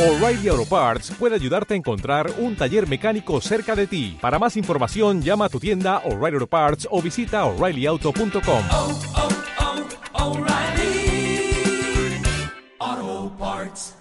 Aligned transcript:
O'Reilly 0.00 0.48
Auto 0.48 0.64
Parts 0.64 1.10
puede 1.10 1.34
ayudarte 1.34 1.74
a 1.74 1.76
encontrar 1.76 2.32
un 2.38 2.56
taller 2.56 2.88
mecánico 2.88 3.38
cerca 3.42 3.76
de 3.76 3.86
ti. 3.86 4.16
Para 4.18 4.38
más 4.38 4.56
información, 4.56 5.20
llama 5.20 5.44
a 5.44 5.48
tu 5.50 5.60
tienda 5.60 5.98
O'Reilly 6.06 6.36
Auto 6.36 6.46
Parts 6.46 6.88
o 6.90 7.02
visita 7.02 7.44
oreillyauto.com. 7.44 8.62
oh, 8.72 9.00
oh, 12.80 13.36
Parts. 13.38 13.94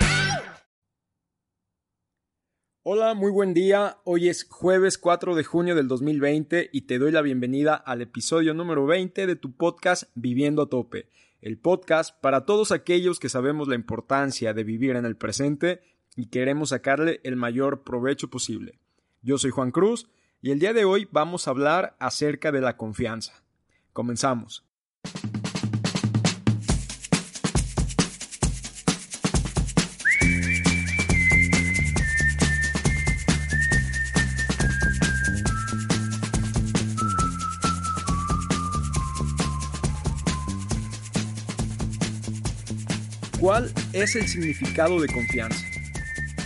Hola, 2.84 3.14
muy 3.14 3.32
buen 3.32 3.54
día. 3.54 3.98
Hoy 4.06 4.30
es 4.30 4.46
jueves 4.50 4.98
4 4.98 5.36
de 5.36 5.44
junio 5.44 5.76
del 5.76 5.90
2020 5.90 6.70
y 6.72 6.82
te 6.84 6.98
doy 6.98 7.12
la 7.12 7.22
bienvenida 7.22 7.76
al 7.76 8.02
episodio 8.02 8.54
número 8.54 8.86
20 8.86 9.28
de 9.28 9.36
tu 9.36 9.52
podcast 9.52 10.04
Viviendo 10.16 10.62
a 10.62 10.70
Tope, 10.70 11.08
el 11.42 11.58
podcast 11.58 12.20
para 12.20 12.46
todos 12.46 12.72
aquellos 12.72 13.20
que 13.20 13.30
sabemos 13.30 13.68
la 13.68 13.76
importancia 13.76 14.54
de 14.54 14.64
vivir 14.64 14.96
en 14.96 15.06
el 15.06 15.16
presente 15.16 15.82
y 16.16 16.28
queremos 16.28 16.70
sacarle 16.70 17.22
el 17.24 17.36
mayor 17.36 17.84
provecho 17.84 18.30
posible. 18.30 18.80
Yo 19.22 19.38
soy 19.38 19.52
Juan 19.52 19.72
Cruz 19.72 20.10
y 20.42 20.52
el 20.52 20.60
día 20.60 20.74
de 20.74 20.86
hoy 20.86 21.08
vamos 21.12 21.48
a 21.48 21.52
hablar 21.52 21.96
acerca 22.00 22.52
de 22.52 22.62
la 22.62 22.78
confianza. 22.78 23.44
Comenzamos. 23.94 24.69
Es 44.02 44.16
el 44.16 44.28
significado 44.28 45.02
de 45.02 45.08
confianza? 45.08 45.66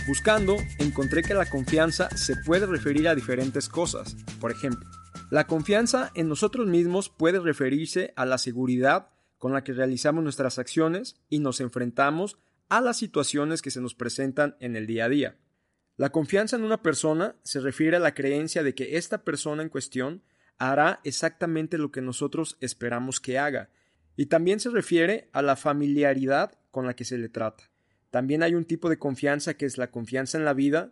Buscando, 0.08 0.56
encontré 0.78 1.22
que 1.22 1.34
la 1.34 1.46
confianza 1.46 2.08
se 2.16 2.36
puede 2.36 2.66
referir 2.66 3.06
a 3.06 3.14
diferentes 3.14 3.68
cosas. 3.68 4.16
Por 4.40 4.50
ejemplo, 4.50 4.88
la 5.30 5.46
confianza 5.46 6.10
en 6.14 6.28
nosotros 6.28 6.66
mismos 6.66 7.08
puede 7.08 7.38
referirse 7.38 8.12
a 8.16 8.26
la 8.26 8.38
seguridad 8.38 9.10
con 9.38 9.52
la 9.52 9.62
que 9.62 9.72
realizamos 9.72 10.24
nuestras 10.24 10.58
acciones 10.58 11.20
y 11.28 11.38
nos 11.38 11.60
enfrentamos 11.60 12.38
a 12.68 12.80
las 12.80 12.96
situaciones 12.96 13.62
que 13.62 13.70
se 13.70 13.80
nos 13.80 13.94
presentan 13.94 14.56
en 14.58 14.74
el 14.74 14.86
día 14.86 15.04
a 15.04 15.08
día. 15.08 15.36
La 15.96 16.10
confianza 16.10 16.56
en 16.56 16.64
una 16.64 16.82
persona 16.82 17.36
se 17.44 17.60
refiere 17.60 17.98
a 17.98 18.00
la 18.00 18.14
creencia 18.14 18.64
de 18.64 18.74
que 18.74 18.96
esta 18.96 19.22
persona 19.22 19.62
en 19.62 19.68
cuestión 19.68 20.22
hará 20.58 21.00
exactamente 21.04 21.78
lo 21.78 21.92
que 21.92 22.02
nosotros 22.02 22.56
esperamos 22.60 23.20
que 23.20 23.38
haga, 23.38 23.70
y 24.16 24.26
también 24.26 24.60
se 24.60 24.70
refiere 24.70 25.28
a 25.32 25.42
la 25.42 25.56
familiaridad 25.56 26.58
con 26.74 26.86
la 26.86 26.96
que 26.96 27.04
se 27.04 27.18
le 27.18 27.28
trata. 27.28 27.70
También 28.10 28.42
hay 28.42 28.56
un 28.56 28.64
tipo 28.64 28.90
de 28.90 28.98
confianza 28.98 29.54
que 29.54 29.64
es 29.64 29.78
la 29.78 29.92
confianza 29.92 30.36
en 30.38 30.44
la 30.44 30.54
vida, 30.54 30.90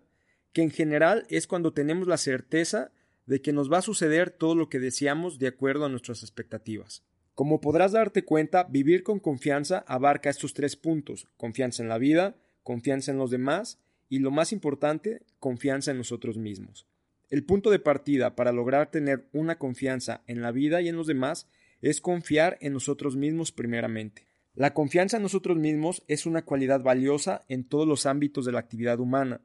que 0.53 0.63
en 0.63 0.71
general 0.71 1.27
es 1.29 1.49
cuando 1.49 1.73
tenemos 1.73 2.07
la 2.07 2.19
certeza 2.19 2.93
de 3.27 3.43
que 3.43 3.53
nos 3.53 3.71
va 3.71 3.79
a 3.79 3.83
suceder 3.83 4.31
todo 4.31 4.55
lo 4.55 4.69
que 4.69 4.79
deseamos 4.79 5.41
de 5.41 5.49
acuerdo 5.49 5.85
a 5.85 5.89
nuestras 5.89 6.23
expectativas. 6.23 7.03
Como 7.35 7.61
podrás 7.61 7.91
darte 7.91 8.25
cuenta, 8.25 8.63
vivir 8.63 9.03
con 9.03 9.19
confianza 9.19 9.85
abarca 9.89 10.31
estos 10.31 10.55
tres 10.55 10.77
puntos 10.77 11.27
confianza 11.37 11.83
en 11.83 11.89
la 11.89 11.99
vida, 11.99 12.37
confianza 12.63 13.11
en 13.11 13.19
los 13.19 13.33
demás 13.33 13.81
y 14.09 14.21
lo 14.21 14.31
más 14.31 14.53
importante, 14.53 15.23
confianza 15.41 15.91
en 15.91 15.97
nosotros 15.97 16.39
mismos. 16.39 16.87
El 17.29 17.43
punto 17.43 17.71
de 17.71 17.81
partida 17.81 18.37
para 18.37 18.53
lograr 18.53 18.93
tener 18.93 19.27
una 19.33 19.59
confianza 19.59 20.23
en 20.29 20.43
la 20.43 20.53
vida 20.53 20.81
y 20.81 20.89
en 20.89 20.97
los 20.97 21.09
demás 21.09 21.49
es 21.81 22.01
confiar 22.01 22.57
en 22.61 22.73
nosotros 22.73 23.17
mismos 23.17 23.51
primeramente. 23.51 24.27
La 24.55 24.75
confianza 24.75 25.17
en 25.17 25.23
nosotros 25.23 25.57
mismos 25.57 26.03
es 26.09 26.27
una 26.27 26.45
cualidad 26.45 26.83
valiosa 26.83 27.45
en 27.49 27.65
todos 27.65 27.89
los 27.89 28.05
ámbitos 28.05 28.45
de 28.45 28.53
la 28.53 28.59
actividad 28.59 29.01
humana 29.01 29.41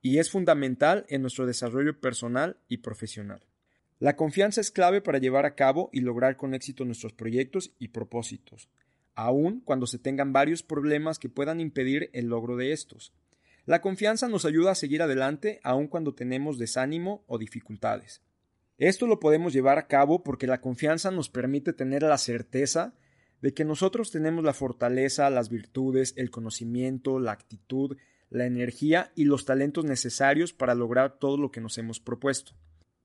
y 0.00 0.18
es 0.18 0.30
fundamental 0.30 1.04
en 1.08 1.20
nuestro 1.20 1.44
desarrollo 1.44 2.00
personal 2.00 2.56
y 2.66 2.78
profesional. 2.78 3.44
La 3.98 4.16
confianza 4.16 4.60
es 4.60 4.70
clave 4.70 5.02
para 5.02 5.18
llevar 5.18 5.44
a 5.44 5.54
cabo 5.54 5.90
y 5.92 6.00
lograr 6.00 6.36
con 6.36 6.54
éxito 6.54 6.84
nuestros 6.84 7.12
proyectos 7.12 7.72
y 7.78 7.88
propósitos, 7.88 8.70
aun 9.14 9.60
cuando 9.60 9.86
se 9.86 9.98
tengan 9.98 10.32
varios 10.32 10.62
problemas 10.62 11.18
que 11.18 11.28
puedan 11.28 11.60
impedir 11.60 12.08
el 12.14 12.26
logro 12.26 12.56
de 12.56 12.72
estos. 12.72 13.12
La 13.66 13.82
confianza 13.82 14.28
nos 14.28 14.46
ayuda 14.46 14.70
a 14.70 14.76
seguir 14.76 15.02
adelante 15.02 15.60
aun 15.62 15.88
cuando 15.88 16.14
tenemos 16.14 16.58
desánimo 16.58 17.22
o 17.26 17.36
dificultades. 17.36 18.22
Esto 18.78 19.06
lo 19.06 19.18
podemos 19.18 19.52
llevar 19.52 19.76
a 19.76 19.88
cabo 19.88 20.22
porque 20.22 20.46
la 20.46 20.62
confianza 20.62 21.10
nos 21.10 21.28
permite 21.28 21.74
tener 21.74 22.02
la 22.02 22.16
certeza 22.16 22.94
de 23.40 23.54
que 23.54 23.64
nosotros 23.64 24.10
tenemos 24.10 24.44
la 24.44 24.52
fortaleza, 24.52 25.30
las 25.30 25.48
virtudes, 25.48 26.14
el 26.16 26.30
conocimiento, 26.30 27.18
la 27.18 27.32
actitud, 27.32 27.96
la 28.30 28.46
energía 28.46 29.12
y 29.14 29.24
los 29.24 29.44
talentos 29.44 29.84
necesarios 29.84 30.52
para 30.52 30.74
lograr 30.74 31.18
todo 31.18 31.36
lo 31.36 31.50
que 31.50 31.60
nos 31.60 31.78
hemos 31.78 32.00
propuesto. 32.00 32.52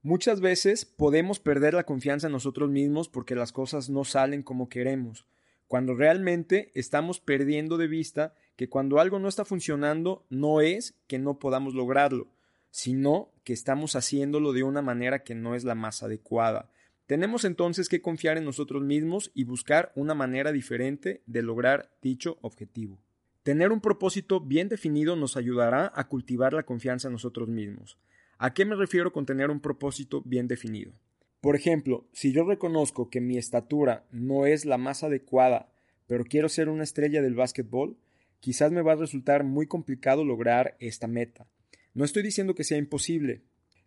Muchas 0.02 0.42
veces 0.42 0.84
podemos 0.86 1.40
perder 1.40 1.74
la 1.74 1.86
confianza 1.86 2.28
en 2.28 2.34
nosotros 2.34 2.70
mismos 2.70 3.08
porque 3.08 3.36
las 3.36 3.54
cosas 3.54 3.90
no 3.90 4.04
salen 4.04 4.44
como 4.44 4.68
queremos, 4.68 5.26
cuando 5.68 5.96
realmente 5.96 6.72
estamos 6.76 7.20
perdiendo 7.20 7.78
de 7.78 7.88
vista 7.88 8.34
que 8.56 8.70
cuando 8.70 9.00
algo 9.00 9.20
no 9.20 9.28
está 9.28 9.46
funcionando 9.46 10.26
no 10.30 10.62
es 10.62 10.96
que 11.08 11.20
no 11.20 11.40
podamos 11.40 11.74
lograrlo, 11.74 12.28
sino 12.70 13.32
que 13.44 13.54
estamos 13.54 13.96
haciéndolo 13.96 14.52
de 14.52 14.64
una 14.64 14.82
manera 14.82 15.24
que 15.24 15.36
no 15.36 15.56
es 15.56 15.64
la 15.64 15.76
más 15.76 16.04
adecuada. 16.04 16.70
Tenemos 17.06 17.44
entonces 17.44 17.90
que 17.90 18.02
confiar 18.02 18.38
en 18.38 18.46
nosotros 18.46 18.82
mismos 18.82 19.32
y 19.34 19.44
buscar 19.44 19.92
una 19.96 20.14
manera 20.14 20.52
diferente 20.52 21.22
de 21.26 21.42
lograr 21.42 21.92
dicho 22.02 22.38
objetivo. 22.42 22.98
Tener 23.44 23.74
un 23.74 23.82
propósito 23.82 24.40
bien 24.40 24.70
definido 24.70 25.18
nos 25.18 25.36
ayudará 25.36 25.92
a 25.96 26.08
cultivar 26.08 26.54
la 26.54 26.64
confianza 26.64 27.10
en 27.10 27.14
nosotros 27.14 27.50
mismos. 27.50 27.98
¿A 28.38 28.54
qué 28.54 28.64
me 28.64 28.76
refiero 28.76 29.12
con 29.12 29.26
tener 29.26 29.50
un 29.50 29.60
propósito 29.60 30.22
bien 30.26 30.48
definido? 30.48 30.94
Por 31.42 31.58
ejemplo, 31.58 32.08
si 32.14 32.32
yo 32.32 32.46
reconozco 32.46 33.10
que 33.10 33.20
mi 33.20 33.38
estatura 33.38 34.06
no 34.12 34.46
es 34.46 34.64
la 34.64 34.78
más 34.78 35.04
adecuada, 35.04 35.74
pero 36.08 36.24
quiero 36.24 36.48
ser 36.48 36.70
una 36.70 36.84
estrella 36.84 37.22
del 37.22 37.36
básquetbol, 37.36 37.98
quizás 38.40 38.72
me 38.72 38.82
va 38.82 38.94
a 38.94 38.98
resultar 38.98 39.44
muy 39.44 39.68
complicado 39.68 40.24
lograr 40.24 40.78
esta 40.80 41.08
meta. 41.08 41.48
No 41.94 42.06
estoy 42.06 42.24
diciendo 42.24 42.56
que 42.56 42.64
sea 42.64 42.78
imposible, 42.78 43.42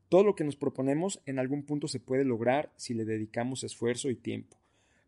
todo 0.08 0.24
lo 0.24 0.34
que 0.34 0.44
nos 0.44 0.56
proponemos 0.56 1.20
en 1.26 1.38
algún 1.38 1.62
punto 1.62 1.88
se 1.88 2.00
puede 2.00 2.24
lograr 2.24 2.72
si 2.76 2.94
le 2.94 3.04
dedicamos 3.04 3.64
esfuerzo 3.64 4.10
y 4.10 4.16
tiempo, 4.16 4.56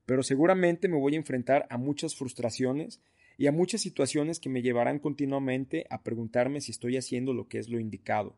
pero 0.06 0.22
seguramente 0.22 0.88
me 0.88 0.98
voy 0.98 1.14
a 1.14 1.18
enfrentar 1.18 1.66
a 1.70 1.78
muchas 1.78 2.16
frustraciones 2.16 3.00
y 3.36 3.46
a 3.46 3.52
muchas 3.52 3.80
situaciones 3.80 4.40
que 4.40 4.48
me 4.48 4.62
llevarán 4.62 4.98
continuamente 4.98 5.86
a 5.90 6.02
preguntarme 6.02 6.60
si 6.60 6.72
estoy 6.72 6.96
haciendo 6.96 7.32
lo 7.32 7.46
que 7.46 7.58
es 7.58 7.68
lo 7.68 7.78
indicado. 7.78 8.36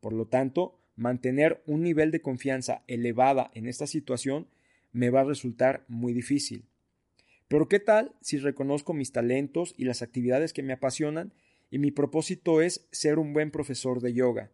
Por 0.00 0.12
lo 0.12 0.26
tanto, 0.26 0.78
mantener 0.96 1.62
un 1.66 1.82
nivel 1.82 2.10
de 2.10 2.20
confianza 2.20 2.82
elevada 2.88 3.50
en 3.54 3.68
esta 3.68 3.86
situación 3.86 4.48
me 4.92 5.10
va 5.10 5.20
a 5.20 5.24
resultar 5.24 5.84
muy 5.86 6.12
difícil. 6.12 6.64
Pero 7.46 7.68
¿qué 7.68 7.78
tal 7.78 8.12
si 8.20 8.38
reconozco 8.38 8.94
mis 8.94 9.12
talentos 9.12 9.74
y 9.76 9.84
las 9.84 10.02
actividades 10.02 10.52
que 10.52 10.62
me 10.62 10.72
apasionan 10.72 11.32
y 11.70 11.78
mi 11.78 11.90
propósito 11.90 12.60
es 12.62 12.86
ser 12.90 13.18
un 13.18 13.32
buen 13.32 13.50
profesor 13.50 14.00
de 14.00 14.12
yoga? 14.12 14.50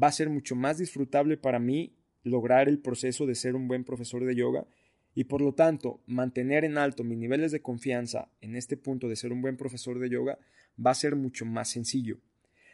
Va 0.00 0.08
a 0.08 0.12
ser 0.12 0.28
mucho 0.28 0.56
más 0.56 0.78
disfrutable 0.78 1.36
para 1.36 1.58
mí 1.58 1.94
lograr 2.22 2.68
el 2.68 2.78
proceso 2.78 3.26
de 3.26 3.34
ser 3.34 3.54
un 3.54 3.68
buen 3.68 3.84
profesor 3.84 4.24
de 4.24 4.34
yoga 4.34 4.66
y 5.14 5.24
por 5.24 5.40
lo 5.40 5.54
tanto 5.54 6.00
mantener 6.06 6.64
en 6.64 6.78
alto 6.78 7.04
mis 7.04 7.18
niveles 7.18 7.52
de 7.52 7.62
confianza 7.62 8.28
en 8.40 8.56
este 8.56 8.76
punto 8.76 9.08
de 9.08 9.16
ser 9.16 9.32
un 9.32 9.42
buen 9.42 9.56
profesor 9.56 9.98
de 9.98 10.10
yoga 10.10 10.38
va 10.84 10.90
a 10.90 10.94
ser 10.94 11.14
mucho 11.14 11.44
más 11.44 11.68
sencillo. 11.70 12.18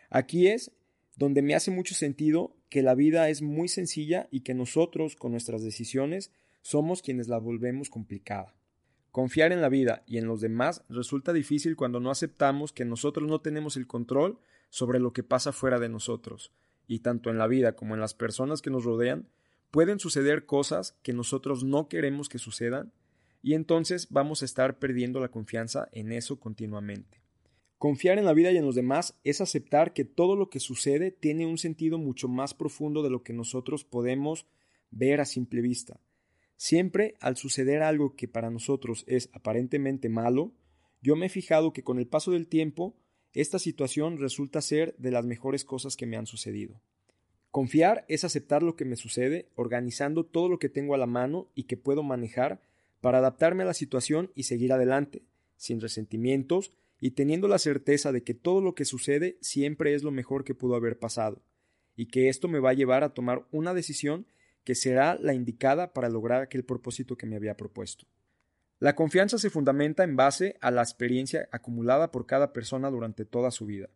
Aquí 0.08 0.46
es 0.46 0.72
donde 1.16 1.42
me 1.42 1.54
hace 1.54 1.70
mucho 1.70 1.94
sentido 1.94 2.56
que 2.70 2.82
la 2.82 2.94
vida 2.94 3.28
es 3.28 3.42
muy 3.42 3.68
sencilla 3.68 4.28
y 4.30 4.40
que 4.40 4.54
nosotros 4.54 5.16
con 5.16 5.32
nuestras 5.32 5.62
decisiones 5.62 6.32
somos 6.62 7.02
quienes 7.02 7.28
la 7.28 7.38
volvemos 7.38 7.90
complicada. 7.90 8.54
Confiar 9.10 9.52
en 9.52 9.60
la 9.60 9.68
vida 9.68 10.04
y 10.06 10.18
en 10.18 10.26
los 10.26 10.40
demás 10.40 10.84
resulta 10.88 11.32
difícil 11.32 11.76
cuando 11.76 12.00
no 12.00 12.10
aceptamos 12.10 12.72
que 12.72 12.84
nosotros 12.84 13.28
no 13.28 13.40
tenemos 13.40 13.76
el 13.76 13.88
control 13.88 14.38
sobre 14.70 15.00
lo 15.00 15.12
que 15.12 15.24
pasa 15.24 15.52
fuera 15.52 15.80
de 15.80 15.88
nosotros 15.88 16.52
y 16.90 16.98
tanto 16.98 17.30
en 17.30 17.38
la 17.38 17.46
vida 17.46 17.76
como 17.76 17.94
en 17.94 18.00
las 18.00 18.14
personas 18.14 18.62
que 18.62 18.70
nos 18.70 18.82
rodean, 18.82 19.28
pueden 19.70 20.00
suceder 20.00 20.44
cosas 20.44 20.98
que 21.04 21.12
nosotros 21.12 21.62
no 21.62 21.86
queremos 21.86 22.28
que 22.28 22.40
sucedan 22.40 22.92
y 23.42 23.54
entonces 23.54 24.08
vamos 24.10 24.42
a 24.42 24.44
estar 24.44 24.80
perdiendo 24.80 25.20
la 25.20 25.28
confianza 25.28 25.88
en 25.92 26.10
eso 26.10 26.40
continuamente. 26.40 27.22
Confiar 27.78 28.18
en 28.18 28.24
la 28.24 28.34
vida 28.34 28.50
y 28.50 28.56
en 28.56 28.66
los 28.66 28.74
demás 28.74 29.16
es 29.22 29.40
aceptar 29.40 29.92
que 29.92 30.04
todo 30.04 30.34
lo 30.34 30.50
que 30.50 30.58
sucede 30.58 31.12
tiene 31.12 31.46
un 31.46 31.58
sentido 31.58 31.96
mucho 31.96 32.26
más 32.26 32.54
profundo 32.54 33.04
de 33.04 33.10
lo 33.10 33.22
que 33.22 33.34
nosotros 33.34 33.84
podemos 33.84 34.48
ver 34.90 35.20
a 35.20 35.26
simple 35.26 35.60
vista. 35.60 36.00
Siempre 36.56 37.14
al 37.20 37.36
suceder 37.36 37.84
algo 37.84 38.16
que 38.16 38.26
para 38.26 38.50
nosotros 38.50 39.04
es 39.06 39.30
aparentemente 39.32 40.08
malo, 40.08 40.52
yo 41.02 41.14
me 41.14 41.26
he 41.26 41.28
fijado 41.30 41.72
que 41.72 41.84
con 41.84 42.00
el 42.00 42.08
paso 42.08 42.32
del 42.32 42.48
tiempo 42.48 42.96
esta 43.32 43.58
situación 43.58 44.18
resulta 44.18 44.60
ser 44.60 44.94
de 44.98 45.10
las 45.10 45.24
mejores 45.24 45.64
cosas 45.64 45.96
que 45.96 46.06
me 46.06 46.16
han 46.16 46.26
sucedido. 46.26 46.80
Confiar 47.50 48.04
es 48.08 48.24
aceptar 48.24 48.62
lo 48.62 48.76
que 48.76 48.84
me 48.84 48.96
sucede, 48.96 49.48
organizando 49.56 50.24
todo 50.24 50.48
lo 50.48 50.58
que 50.58 50.68
tengo 50.68 50.94
a 50.94 50.98
la 50.98 51.06
mano 51.06 51.48
y 51.54 51.64
que 51.64 51.76
puedo 51.76 52.02
manejar 52.02 52.60
para 53.00 53.18
adaptarme 53.18 53.64
a 53.64 53.66
la 53.66 53.74
situación 53.74 54.30
y 54.34 54.44
seguir 54.44 54.72
adelante, 54.72 55.22
sin 55.56 55.80
resentimientos 55.80 56.72
y 57.00 57.12
teniendo 57.12 57.48
la 57.48 57.58
certeza 57.58 58.12
de 58.12 58.22
que 58.22 58.34
todo 58.34 58.60
lo 58.60 58.74
que 58.74 58.84
sucede 58.84 59.36
siempre 59.40 59.94
es 59.94 60.02
lo 60.02 60.10
mejor 60.10 60.44
que 60.44 60.54
pudo 60.54 60.74
haber 60.74 60.98
pasado, 60.98 61.42
y 61.96 62.06
que 62.06 62.28
esto 62.28 62.46
me 62.46 62.60
va 62.60 62.70
a 62.70 62.74
llevar 62.74 63.04
a 63.04 63.14
tomar 63.14 63.46
una 63.50 63.74
decisión 63.74 64.26
que 64.64 64.74
será 64.74 65.16
la 65.20 65.34
indicada 65.34 65.92
para 65.92 66.08
lograr 66.08 66.42
aquel 66.42 66.64
propósito 66.64 67.16
que 67.16 67.26
me 67.26 67.36
había 67.36 67.56
propuesto. 67.56 68.06
La 68.80 68.94
confianza 68.94 69.36
se 69.36 69.50
fundamenta 69.50 70.04
en 70.04 70.16
base 70.16 70.56
a 70.62 70.70
la 70.70 70.80
experiencia 70.80 71.50
acumulada 71.52 72.10
por 72.10 72.24
cada 72.24 72.54
persona 72.54 72.90
durante 72.90 73.26
toda 73.26 73.50
su 73.50 73.66
vida. 73.66 73.90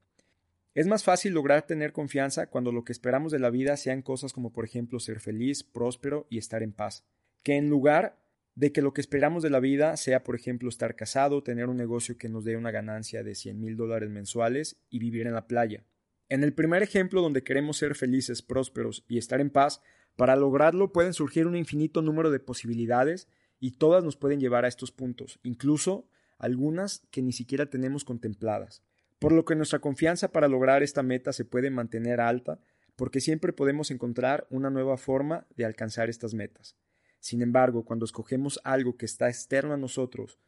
Es 0.74 0.86
más 0.86 1.02
fácil 1.02 1.32
lograr 1.32 1.66
tener 1.66 1.92
confianza 1.92 2.48
cuando 2.48 2.70
lo 2.70 2.84
que 2.84 2.92
esperamos 2.92 3.32
de 3.32 3.38
la 3.38 3.48
vida 3.48 3.78
sean 3.78 4.02
cosas 4.02 4.34
como 4.34 4.52
por 4.52 4.66
ejemplo 4.66 5.00
ser 5.00 5.20
feliz, 5.20 5.62
próspero 5.62 6.26
y 6.28 6.36
estar 6.36 6.62
en 6.62 6.72
paz, 6.72 7.06
que 7.42 7.56
en 7.56 7.70
lugar 7.70 8.18
de 8.56 8.72
que 8.72 8.82
lo 8.82 8.92
que 8.92 9.00
esperamos 9.00 9.42
de 9.42 9.48
la 9.48 9.58
vida 9.58 9.96
sea 9.96 10.22
por 10.22 10.36
ejemplo 10.36 10.68
estar 10.68 10.96
casado, 10.96 11.42
tener 11.42 11.70
un 11.70 11.78
negocio 11.78 12.18
que 12.18 12.28
nos 12.28 12.44
dé 12.44 12.58
una 12.58 12.70
ganancia 12.70 13.22
de 13.22 13.34
100 13.34 13.58
mil 13.58 13.76
dólares 13.78 14.10
mensuales 14.10 14.76
y 14.90 14.98
vivir 14.98 15.26
en 15.26 15.32
la 15.32 15.46
playa. 15.46 15.82
En 16.28 16.44
el 16.44 16.52
primer 16.52 16.82
ejemplo 16.82 17.22
donde 17.22 17.42
queremos 17.42 17.78
ser 17.78 17.94
felices, 17.94 18.42
prósperos 18.42 19.02
y 19.08 19.16
estar 19.16 19.40
en 19.40 19.48
paz, 19.48 19.80
para 20.16 20.36
lograrlo 20.36 20.92
pueden 20.92 21.14
surgir 21.14 21.46
un 21.46 21.56
infinito 21.56 22.02
número 22.02 22.30
de 22.30 22.40
posibilidades 22.40 23.28
y 23.64 23.70
todas 23.70 24.04
nos 24.04 24.14
pueden 24.14 24.40
llevar 24.40 24.66
a 24.66 24.68
estos 24.68 24.92
puntos, 24.92 25.40
incluso 25.42 26.06
algunas 26.36 27.00
que 27.10 27.22
ni 27.22 27.32
siquiera 27.32 27.64
tenemos 27.64 28.04
contempladas. 28.04 28.82
Por 29.18 29.32
lo 29.32 29.46
que 29.46 29.54
nuestra 29.54 29.78
confianza 29.78 30.32
para 30.32 30.48
lograr 30.48 30.82
esta 30.82 31.02
meta 31.02 31.32
se 31.32 31.46
puede 31.46 31.70
mantener 31.70 32.20
alta 32.20 32.60
porque 32.94 33.22
siempre 33.22 33.54
podemos 33.54 33.90
encontrar 33.90 34.46
una 34.50 34.68
nueva 34.68 34.98
forma 34.98 35.46
de 35.56 35.64
alcanzar 35.64 36.10
estas 36.10 36.34
metas. 36.34 36.76
Sin 37.20 37.40
embargo, 37.40 37.86
cuando 37.86 38.04
escogemos 38.04 38.60
algo 38.64 38.98
que 38.98 39.06
está 39.06 39.30
externo 39.30 39.72
a 39.72 39.78
nosotros, 39.78 40.38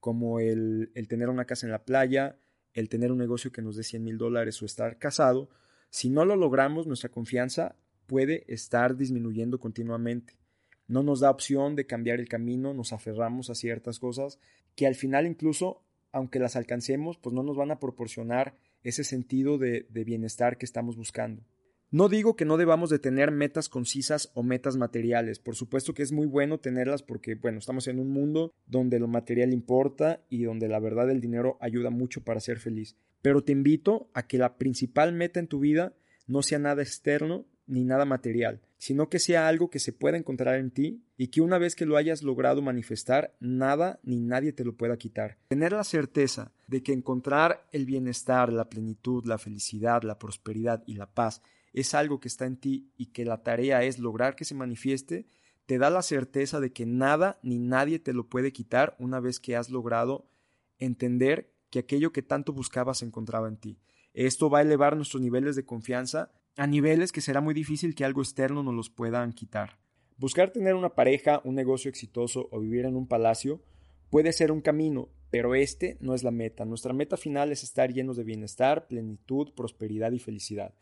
como 0.00 0.40
el, 0.40 0.90
tener 1.10 1.28
una 1.28 1.44
casa 1.44 1.66
en 1.66 1.72
la 1.72 1.84
playa, 1.84 2.38
el 2.72 2.88
tener 2.88 3.12
un 3.12 3.18
negocio 3.18 3.52
que 3.52 3.60
nos 3.60 3.76
dé 3.76 3.82
100 3.82 4.02
mil 4.02 4.16
dólares 4.16 4.62
o 4.62 4.64
estar 4.64 4.96
casado, 4.96 5.50
si 5.90 6.08
no 6.08 6.24
lo 6.24 6.36
logramos, 6.36 6.86
nuestra 6.86 7.10
confianza 7.10 7.76
puede 8.06 8.46
estar 8.48 8.96
disminuyendo 8.96 9.60
continuamente. 9.60 10.38
No 10.88 11.02
nos 11.02 11.20
da 11.20 11.30
opción 11.30 11.74
de 11.74 11.86
cambiar 11.86 12.20
el 12.20 12.28
camino, 12.28 12.74
nos 12.74 12.92
aferramos 12.92 13.50
a 13.50 13.54
ciertas 13.54 13.98
cosas 13.98 14.38
que 14.76 14.86
al 14.86 14.94
final 14.94 15.26
incluso, 15.26 15.82
aunque 16.12 16.38
las 16.38 16.54
alcancemos, 16.54 17.18
pues 17.18 17.34
no 17.34 17.42
nos 17.42 17.56
van 17.56 17.70
a 17.70 17.80
proporcionar 17.80 18.56
ese 18.82 19.02
sentido 19.02 19.58
de, 19.58 19.86
bienestar 19.90 20.58
que 20.58 20.66
estamos 20.66 20.96
buscando. 20.96 21.42
No 21.90 22.08
digo 22.08 22.36
que 22.36 22.44
no 22.44 22.56
debamos 22.56 22.90
de 22.90 22.98
tener 22.98 23.30
metas 23.30 23.68
concisas 23.68 24.30
o 24.34 24.42
metas 24.42 24.76
materiales. 24.76 25.38
Por 25.38 25.56
supuesto 25.56 25.94
que 25.94 26.02
es 26.02 26.12
muy 26.12 26.26
bueno 26.26 26.58
tenerlas 26.58 27.02
porque, 27.02 27.36
bueno, 27.36 27.58
estamos 27.58 27.88
en 27.88 27.98
un 27.98 28.10
mundo 28.10 28.52
donde 28.66 28.98
lo 28.98 29.08
material 29.08 29.52
importa 29.52 30.20
y 30.28 30.44
donde 30.44 30.68
la 30.68 30.78
verdad 30.78 31.10
el 31.10 31.20
dinero 31.20 31.56
ayuda 31.60 31.90
mucho 31.90 32.22
para 32.22 32.40
ser 32.40 32.58
feliz. 32.58 32.96
Pero 33.22 33.42
te 33.42 33.52
invito 33.52 34.10
a 34.14 34.26
que 34.26 34.38
la 34.38 34.56
principal 34.56 35.12
meta 35.12 35.40
en 35.40 35.48
tu 35.48 35.60
vida 35.60 35.94
no 36.26 36.42
sea 36.42 36.58
nada 36.58 36.82
externo 36.82 37.46
ni 37.66 37.84
nada 37.84 38.04
material, 38.04 38.60
sino 38.86 39.08
que 39.08 39.18
sea 39.18 39.48
algo 39.48 39.68
que 39.68 39.80
se 39.80 39.92
pueda 39.92 40.16
encontrar 40.16 40.60
en 40.60 40.70
ti 40.70 41.02
y 41.16 41.26
que 41.26 41.40
una 41.40 41.58
vez 41.58 41.74
que 41.74 41.86
lo 41.86 41.96
hayas 41.96 42.22
logrado 42.22 42.62
manifestar, 42.62 43.34
nada 43.40 43.98
ni 44.04 44.20
nadie 44.20 44.52
te 44.52 44.64
lo 44.64 44.76
pueda 44.76 44.96
quitar. 44.96 45.38
Tener 45.48 45.72
la 45.72 45.82
certeza 45.82 46.52
de 46.68 46.84
que 46.84 46.92
encontrar 46.92 47.66
el 47.72 47.84
bienestar, 47.84 48.52
la 48.52 48.68
plenitud, 48.68 49.26
la 49.26 49.38
felicidad, 49.38 50.04
la 50.04 50.20
prosperidad 50.20 50.84
y 50.86 50.94
la 50.94 51.12
paz 51.12 51.42
es 51.72 51.94
algo 51.94 52.20
que 52.20 52.28
está 52.28 52.46
en 52.46 52.58
ti 52.58 52.92
y 52.96 53.06
que 53.06 53.24
la 53.24 53.42
tarea 53.42 53.82
es 53.82 53.98
lograr 53.98 54.36
que 54.36 54.44
se 54.44 54.54
manifieste, 54.54 55.26
te 55.66 55.78
da 55.78 55.90
la 55.90 56.02
certeza 56.02 56.60
de 56.60 56.72
que 56.72 56.86
nada 56.86 57.40
ni 57.42 57.58
nadie 57.58 57.98
te 57.98 58.12
lo 58.12 58.28
puede 58.28 58.52
quitar 58.52 58.94
una 59.00 59.18
vez 59.18 59.40
que 59.40 59.56
has 59.56 59.68
logrado 59.68 60.30
entender 60.78 61.52
que 61.70 61.80
aquello 61.80 62.12
que 62.12 62.22
tanto 62.22 62.52
buscabas 62.52 62.98
se 62.98 63.06
encontraba 63.06 63.48
en 63.48 63.56
ti. 63.56 63.80
Esto 64.14 64.48
va 64.48 64.60
a 64.60 64.62
elevar 64.62 64.94
nuestros 64.94 65.20
niveles 65.20 65.56
de 65.56 65.64
confianza 65.64 66.30
a 66.56 66.66
niveles 66.66 67.12
que 67.12 67.20
será 67.20 67.40
muy 67.40 67.54
difícil 67.54 67.94
que 67.94 68.04
algo 68.04 68.22
externo 68.22 68.62
nos 68.62 68.74
los 68.74 68.90
puedan 68.90 69.32
quitar. 69.32 69.78
Buscar 70.18 70.50
tener 70.50 70.74
una 70.74 70.94
pareja, 70.94 71.42
un 71.44 71.54
negocio 71.54 71.90
exitoso 71.90 72.48
o 72.50 72.60
vivir 72.60 72.86
en 72.86 72.96
un 72.96 73.06
palacio 73.06 73.60
puede 74.08 74.32
ser 74.32 74.50
un 74.50 74.62
camino, 74.62 75.10
pero 75.30 75.54
este 75.54 75.98
no 76.00 76.14
es 76.14 76.22
la 76.22 76.30
meta. 76.30 76.64
Nuestra 76.64 76.94
meta 76.94 77.18
final 77.18 77.52
es 77.52 77.62
estar 77.62 77.92
llenos 77.92 78.16
de 78.16 78.24
bienestar, 78.24 78.86
plenitud, 78.86 79.52
prosperidad 79.54 80.12
y 80.12 80.18
felicidad. 80.18 80.74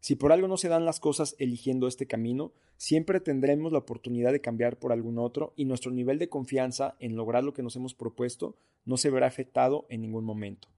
Si 0.00 0.14
por 0.14 0.30
algo 0.30 0.46
no 0.46 0.58
se 0.58 0.68
dan 0.68 0.84
las 0.84 1.00
cosas 1.00 1.34
eligiendo 1.38 1.88
este 1.88 2.06
camino, 2.06 2.52
siempre 2.76 3.18
tendremos 3.20 3.72
la 3.72 3.78
oportunidad 3.78 4.32
de 4.32 4.42
cambiar 4.42 4.78
por 4.78 4.92
algún 4.92 5.18
otro 5.18 5.54
y 5.56 5.64
nuestro 5.64 5.90
nivel 5.90 6.18
de 6.18 6.28
confianza 6.28 6.96
en 7.00 7.16
lograr 7.16 7.42
lo 7.42 7.54
que 7.54 7.62
nos 7.62 7.76
hemos 7.76 7.94
propuesto 7.94 8.56
no 8.84 8.98
se 8.98 9.10
verá 9.10 9.26
afectado 9.26 9.86
en 9.88 10.02
ningún 10.02 10.24
momento. 10.24 10.68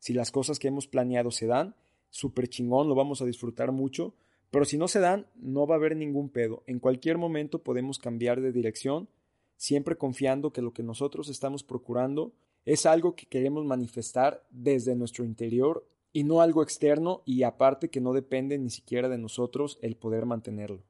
Si 0.00 0.12
las 0.12 0.32
cosas 0.32 0.58
que 0.58 0.68
hemos 0.68 0.86
planeado 0.86 1.30
se 1.30 1.46
dan, 1.46 1.76
súper 2.14 2.46
chingón, 2.46 2.88
lo 2.88 2.94
vamos 2.94 3.20
a 3.20 3.24
disfrutar 3.24 3.72
mucho, 3.72 4.14
pero 4.52 4.64
si 4.64 4.78
no 4.78 4.86
se 4.86 5.00
dan, 5.00 5.26
no 5.34 5.66
va 5.66 5.74
a 5.74 5.78
haber 5.78 5.96
ningún 5.96 6.28
pedo. 6.28 6.62
En 6.68 6.78
cualquier 6.78 7.18
momento 7.18 7.64
podemos 7.64 7.98
cambiar 7.98 8.40
de 8.40 8.52
dirección, 8.52 9.08
siempre 9.56 9.96
confiando 9.96 10.52
que 10.52 10.62
lo 10.62 10.72
que 10.72 10.84
nosotros 10.84 11.28
estamos 11.28 11.64
procurando 11.64 12.32
es 12.66 12.86
algo 12.86 13.16
que 13.16 13.26
queremos 13.26 13.64
manifestar 13.64 14.46
desde 14.50 14.94
nuestro 14.94 15.24
interior 15.24 15.88
y 16.12 16.22
no 16.22 16.40
algo 16.40 16.62
externo 16.62 17.22
y 17.24 17.42
aparte 17.42 17.90
que 17.90 18.00
no 18.00 18.12
depende 18.12 18.58
ni 18.58 18.70
siquiera 18.70 19.08
de 19.08 19.18
nosotros 19.18 19.80
el 19.82 19.96
poder 19.96 20.24
mantenerlo. 20.24 20.84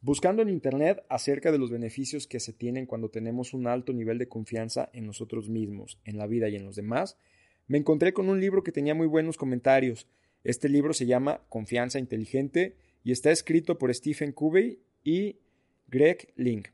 Buscando 0.00 0.42
en 0.42 0.48
Internet 0.48 1.04
acerca 1.08 1.50
de 1.50 1.58
los 1.58 1.72
beneficios 1.72 2.28
que 2.28 2.38
se 2.38 2.52
tienen 2.52 2.86
cuando 2.86 3.08
tenemos 3.08 3.52
un 3.52 3.66
alto 3.66 3.92
nivel 3.92 4.18
de 4.18 4.28
confianza 4.28 4.90
en 4.92 5.06
nosotros 5.06 5.48
mismos, 5.48 5.98
en 6.04 6.18
la 6.18 6.28
vida 6.28 6.48
y 6.48 6.54
en 6.54 6.64
los 6.64 6.76
demás, 6.76 7.18
me 7.66 7.78
encontré 7.78 8.12
con 8.12 8.28
un 8.28 8.40
libro 8.40 8.62
que 8.62 8.70
tenía 8.70 8.94
muy 8.94 9.08
buenos 9.08 9.36
comentarios 9.36 10.06
este 10.46 10.68
libro 10.68 10.94
se 10.94 11.06
llama 11.06 11.40
Confianza 11.48 11.98
Inteligente 11.98 12.76
y 13.02 13.10
está 13.10 13.32
escrito 13.32 13.78
por 13.78 13.92
Stephen 13.92 14.30
Covey 14.30 14.78
y 15.02 15.40
Greg 15.88 16.32
Link, 16.36 16.68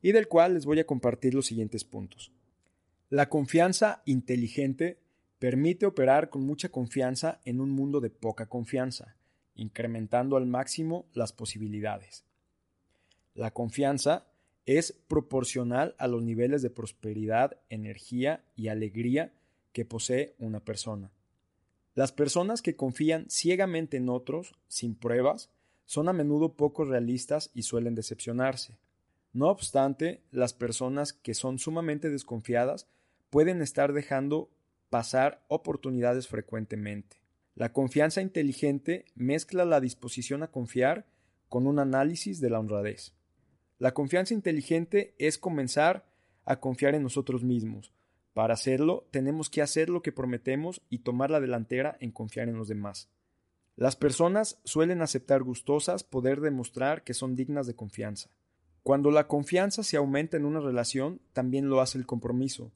y 0.00 0.10
del 0.10 0.26
cual 0.26 0.54
les 0.54 0.64
voy 0.66 0.80
a 0.80 0.86
compartir 0.86 1.32
los 1.32 1.46
siguientes 1.46 1.84
puntos. 1.84 2.32
La 3.10 3.28
confianza 3.28 4.02
inteligente 4.06 4.98
permite 5.38 5.86
operar 5.86 6.30
con 6.30 6.42
mucha 6.42 6.70
confianza 6.70 7.40
en 7.44 7.60
un 7.60 7.70
mundo 7.70 8.00
de 8.00 8.10
poca 8.10 8.48
confianza, 8.48 9.14
incrementando 9.54 10.36
al 10.36 10.46
máximo 10.46 11.06
las 11.12 11.32
posibilidades. 11.32 12.24
La 13.34 13.52
confianza 13.52 14.26
es 14.66 14.92
proporcional 15.06 15.94
a 15.98 16.08
los 16.08 16.24
niveles 16.24 16.60
de 16.62 16.70
prosperidad, 16.70 17.60
energía 17.68 18.44
y 18.56 18.66
alegría 18.66 19.32
que 19.72 19.84
posee 19.84 20.34
una 20.38 20.58
persona. 20.58 21.12
Las 21.94 22.12
personas 22.12 22.62
que 22.62 22.74
confían 22.74 23.28
ciegamente 23.28 23.98
en 23.98 24.08
otros, 24.08 24.54
sin 24.68 24.94
pruebas, 24.94 25.50
son 25.84 26.08
a 26.08 26.12
menudo 26.12 26.54
poco 26.54 26.84
realistas 26.84 27.50
y 27.52 27.62
suelen 27.62 27.94
decepcionarse. 27.94 28.78
No 29.32 29.48
obstante, 29.48 30.22
las 30.30 30.54
personas 30.54 31.12
que 31.12 31.34
son 31.34 31.58
sumamente 31.58 32.08
desconfiadas 32.08 32.86
pueden 33.30 33.62
estar 33.62 33.92
dejando 33.92 34.50
pasar 34.90 35.44
oportunidades 35.48 36.28
frecuentemente. 36.28 37.16
La 37.54 37.72
confianza 37.72 38.22
inteligente 38.22 39.04
mezcla 39.14 39.64
la 39.64 39.80
disposición 39.80 40.42
a 40.42 40.50
confiar 40.50 41.06
con 41.48 41.66
un 41.66 41.78
análisis 41.78 42.40
de 42.40 42.48
la 42.48 42.60
honradez. 42.60 43.12
La 43.78 43.92
confianza 43.92 44.32
inteligente 44.32 45.14
es 45.18 45.36
comenzar 45.36 46.06
a 46.44 46.60
confiar 46.60 46.94
en 46.94 47.02
nosotros 47.02 47.42
mismos, 47.42 47.92
para 48.34 48.54
hacerlo, 48.54 49.06
tenemos 49.10 49.50
que 49.50 49.62
hacer 49.62 49.90
lo 49.90 50.02
que 50.02 50.12
prometemos 50.12 50.80
y 50.88 50.98
tomar 50.98 51.30
la 51.30 51.40
delantera 51.40 51.96
en 52.00 52.12
confiar 52.12 52.48
en 52.48 52.56
los 52.56 52.68
demás. 52.68 53.08
Las 53.76 53.96
personas 53.96 54.58
suelen 54.64 55.02
aceptar 55.02 55.42
gustosas 55.42 56.04
poder 56.04 56.40
demostrar 56.40 57.04
que 57.04 57.14
son 57.14 57.34
dignas 57.34 57.66
de 57.66 57.74
confianza. 57.74 58.30
Cuando 58.82 59.10
la 59.10 59.28
confianza 59.28 59.82
se 59.82 59.96
aumenta 59.96 60.36
en 60.36 60.44
una 60.44 60.60
relación, 60.60 61.20
también 61.32 61.68
lo 61.68 61.80
hace 61.80 61.98
el 61.98 62.06
compromiso. 62.06 62.72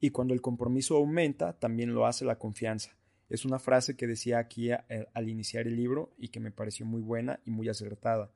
Y 0.00 0.10
cuando 0.10 0.32
el 0.32 0.40
compromiso 0.40 0.96
aumenta, 0.96 1.52
también 1.52 1.94
lo 1.94 2.06
hace 2.06 2.24
la 2.24 2.38
confianza. 2.38 2.96
Es 3.28 3.44
una 3.44 3.58
frase 3.58 3.96
que 3.96 4.06
decía 4.06 4.38
aquí 4.38 4.72
eh, 4.72 5.06
al 5.12 5.28
iniciar 5.28 5.66
el 5.66 5.76
libro 5.76 6.10
y 6.18 6.28
que 6.28 6.40
me 6.40 6.50
pareció 6.50 6.86
muy 6.86 7.00
buena 7.00 7.40
y 7.44 7.50
muy 7.50 7.68
acertada. 7.68 8.30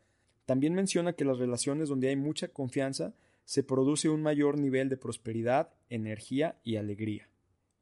También 0.46 0.74
menciona 0.74 1.14
que 1.14 1.24
las 1.24 1.38
relaciones 1.38 1.88
donde 1.88 2.08
hay 2.08 2.16
mucha 2.16 2.48
confianza 2.48 3.14
se 3.44 3.62
produce 3.62 4.08
un 4.08 4.22
mayor 4.22 4.58
nivel 4.58 4.88
de 4.88 4.96
prosperidad, 4.96 5.72
energía 5.88 6.58
y 6.64 6.76
alegría. 6.76 7.28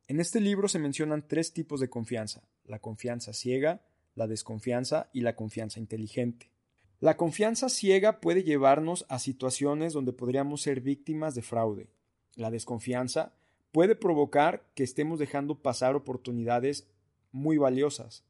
En 0.09 0.21
este 0.21 0.41
libro 0.41 0.69
se 0.69 0.79
mencionan 0.79 1.27
tres 1.27 1.53
tipos 1.53 1.81
de 1.81 1.89
confianza, 1.89 2.43
la 2.65 2.79
confianza 2.79 3.33
ciega, 3.33 3.83
la 4.15 4.27
desconfianza 4.27 5.09
y 5.13 5.21
la 5.21 5.37
confianza 5.37 5.81
inteligente. 5.81 6.51
La 7.01 7.17
confianza 7.17 7.69
ciega 7.69 8.21
puede 8.21 8.45
llevarnos 8.45 9.07
a 9.09 9.19
situaciones 9.19 9.93
donde 9.93 10.13
podríamos 10.13 10.63
ser 10.63 10.81
víctimas 10.81 11.35
de 11.35 11.43
fraude. 11.43 11.89
La 12.37 12.51
desconfianza 12.51 13.33
puede 13.73 13.97
provocar 13.97 14.65
que 14.75 14.85
estemos 14.85 15.19
dejando 15.19 15.57
pasar 15.57 15.97
oportunidades 15.97 16.87
muy 17.33 17.57
valiosas. 17.57 18.25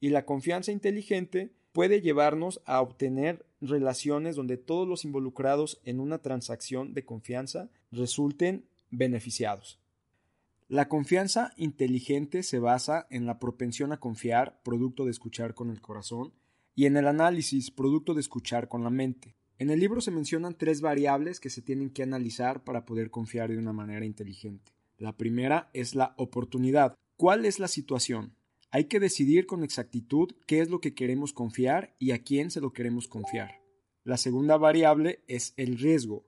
Y 0.00 0.08
la 0.08 0.24
confianza 0.24 0.72
inteligente 0.72 1.52
puede 1.72 2.00
llevarnos 2.00 2.60
a 2.64 2.80
obtener 2.80 3.45
relaciones 3.60 4.36
donde 4.36 4.56
todos 4.56 4.86
los 4.86 5.04
involucrados 5.04 5.80
en 5.84 6.00
una 6.00 6.18
transacción 6.18 6.94
de 6.94 7.04
confianza 7.04 7.70
resulten 7.90 8.66
beneficiados. 8.90 9.80
La 10.68 10.88
confianza 10.88 11.52
inteligente 11.56 12.42
se 12.42 12.58
basa 12.58 13.06
en 13.10 13.24
la 13.24 13.38
propensión 13.38 13.92
a 13.92 14.00
confiar, 14.00 14.60
producto 14.64 15.04
de 15.04 15.12
escuchar 15.12 15.54
con 15.54 15.70
el 15.70 15.80
corazón, 15.80 16.32
y 16.74 16.86
en 16.86 16.96
el 16.96 17.06
análisis, 17.06 17.70
producto 17.70 18.14
de 18.14 18.20
escuchar 18.20 18.68
con 18.68 18.84
la 18.84 18.90
mente. 18.90 19.36
En 19.58 19.70
el 19.70 19.80
libro 19.80 20.02
se 20.02 20.10
mencionan 20.10 20.58
tres 20.58 20.82
variables 20.82 21.40
que 21.40 21.48
se 21.48 21.62
tienen 21.62 21.90
que 21.90 22.02
analizar 22.02 22.64
para 22.64 22.84
poder 22.84 23.10
confiar 23.10 23.50
de 23.50 23.56
una 23.56 23.72
manera 23.72 24.04
inteligente. 24.04 24.72
La 24.98 25.16
primera 25.16 25.70
es 25.72 25.94
la 25.94 26.14
oportunidad. 26.18 26.94
¿Cuál 27.16 27.46
es 27.46 27.58
la 27.58 27.68
situación? 27.68 28.35
Hay 28.70 28.84
que 28.84 29.00
decidir 29.00 29.46
con 29.46 29.64
exactitud 29.64 30.30
qué 30.46 30.60
es 30.60 30.70
lo 30.70 30.80
que 30.80 30.94
queremos 30.94 31.32
confiar 31.32 31.94
y 31.98 32.10
a 32.10 32.22
quién 32.22 32.50
se 32.50 32.60
lo 32.60 32.72
queremos 32.72 33.08
confiar. 33.08 33.62
La 34.04 34.16
segunda 34.16 34.56
variable 34.56 35.22
es 35.26 35.54
el 35.56 35.78
riesgo. 35.78 36.26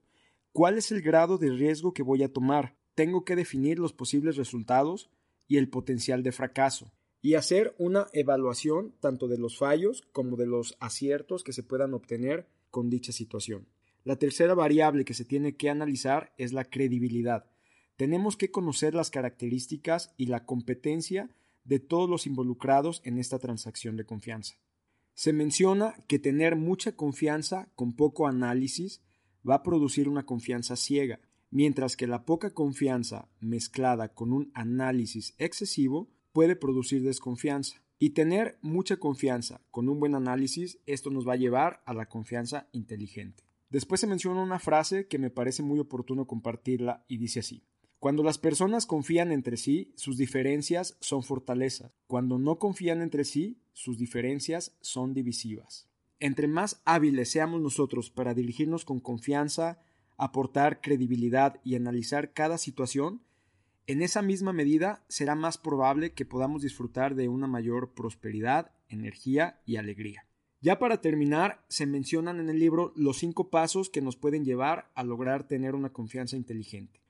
¿Cuál 0.53 0.79
es 0.79 0.91
el 0.91 1.03
grado 1.03 1.39
de 1.39 1.51
riesgo 1.51 1.93
que 1.93 2.03
voy 2.03 2.23
a 2.23 2.33
tomar? 2.33 2.79
tengo 2.99 3.25
que 3.25 3.37
definir 3.37 3.79
los 3.79 3.93
posibles 3.93 4.35
resultados 4.35 5.09
y 5.47 5.59
el 5.59 5.69
potencial 5.69 6.25
de 6.25 6.33
fracaso, 6.33 6.91
y 7.23 7.35
hacer 7.35 7.73
una 7.79 8.09
evaluación 8.13 8.93
tanto 8.99 9.29
de 9.29 9.39
los 9.39 9.57
fallos 9.57 10.03
como 10.11 10.37
de 10.37 10.47
los 10.47 10.77
aciertos 10.81 11.45
que 11.45 11.53
se 11.53 11.63
puedan 11.63 11.95
obtener 11.95 12.49
con 12.73 12.91
dicha 12.91 13.13
situación. 13.13 13.69
La 14.03 14.17
tercera 14.17 14.55
variable 14.55 15.05
que 15.05 15.15
se 15.15 15.25
tiene 15.25 15.55
que 15.55 15.71
analizar 15.71 16.35
es 16.39 16.53
la 16.53 16.65
credibilidad. 16.65 17.49
Tenemos 17.97 18.37
que 18.37 18.51
conocer 18.51 18.97
las 18.97 19.11
características 19.11 20.13
y 20.17 20.27
la 20.27 20.45
competencia 20.45 21.31
de 21.65 21.79
todos 21.79 22.09
los 22.09 22.27
involucrados 22.27 23.01
en 23.05 23.19
esta 23.19 23.39
transacción 23.39 23.97
de 23.97 24.05
confianza. 24.05 24.55
Se 25.15 25.33
menciona 25.33 25.95
que 26.07 26.19
tener 26.19 26.57
mucha 26.57 26.95
confianza 26.95 27.71
con 27.75 27.95
poco 27.95 28.29
análisis 28.29 29.03
va 29.49 29.57
a 29.57 29.63
producir 29.63 30.09
una 30.09 30.25
confianza 30.25 30.77
ciega, 30.77 31.21
mientras 31.51 31.97
que 31.97 32.07
la 32.07 32.25
poca 32.25 32.55
confianza 32.55 33.29
mezclada 33.41 34.15
con 34.15 34.33
un 34.33 34.51
análisis 34.55 35.35
excesivo 35.39 36.09
puede 36.33 36.57
producir 36.57 37.03
desconfianza. 37.03 37.83
Y 38.01 38.11
tener 38.11 38.59
mucha 38.63 38.99
confianza 38.99 39.61
con 39.73 39.89
un 39.89 39.99
buen 39.99 40.15
análisis, 40.15 40.79
esto 40.87 41.11
nos 41.11 41.27
va 41.27 41.33
a 41.33 41.37
llevar 41.37 41.83
a 41.85 41.95
la 41.95 42.07
confianza 42.07 42.69
inteligente. 42.71 43.43
Después 43.71 44.01
se 44.01 44.07
menciona 44.07 44.41
una 44.41 44.61
frase 44.61 45.09
que 45.09 45.19
me 45.19 45.31
parece 45.31 45.65
muy 45.65 45.81
oportuno 45.81 46.27
compartirla 46.27 47.05
y 47.09 47.19
dice 47.19 47.41
así. 47.41 47.65
Cuando 47.99 48.23
las 48.23 48.39
personas 48.39 48.87
confían 48.87 49.33
entre 49.33 49.57
sí, 49.57 49.93
sus 49.97 50.17
diferencias 50.17 50.97
son 51.01 51.25
fortalezas. 51.25 51.91
Cuando 52.07 52.39
no 52.39 52.59
confían 52.59 53.03
entre 53.03 53.25
sí, 53.25 53.61
sus 53.73 53.99
diferencias 53.99 54.77
son 54.81 55.15
divisivas. 55.15 55.89
Entre 56.21 56.47
más 56.47 56.81
hábiles 56.85 57.31
seamos 57.31 57.61
nosotros 57.61 58.11
para 58.11 58.35
dirigirnos 58.35 58.85
con 58.85 59.01
confianza, 59.01 59.81
aportar 60.17 60.81
credibilidad 60.81 61.61
y 61.65 61.75
analizar 61.75 62.33
cada 62.33 62.57
situación, 62.57 63.23
en 63.89 64.03
esa 64.03 64.23
misma 64.23 64.53
medida 64.53 65.05
será 65.09 65.35
más 65.35 65.59
probable 65.59 66.13
que 66.13 66.25
podamos 66.25 66.63
disfrutar 66.63 67.17
de 67.17 67.29
una 67.29 67.47
mayor 67.47 67.95
prosperidad, 67.95 68.71
energía 68.89 69.61
y 69.65 69.77
alegría. 69.77 70.25
Ya 70.61 70.79
para 70.79 71.01
terminar, 71.01 71.65
se 71.69 71.87
mencionan 71.87 72.39
en 72.39 72.49
el 72.49 72.59
libro 72.59 72.93
los 72.97 73.19
cinco 73.19 73.49
pasos 73.49 73.91
que 73.91 74.03
nos 74.03 74.17
pueden 74.17 74.45
llevar 74.45 74.91
a 74.95 75.05
lograr 75.05 75.49
tener 75.49 75.75
una 75.75 75.91
confianza 75.93 76.37
inteligente. 76.37 77.01